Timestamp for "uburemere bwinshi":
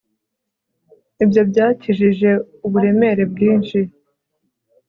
2.67-3.79